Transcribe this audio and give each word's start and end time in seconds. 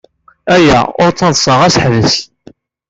Aya 0.55 0.79
ur 1.01 1.09
d 1.11 1.15
taḍsa, 1.17 1.53
ɣas 1.59 1.75
ḥbes! 1.83 2.15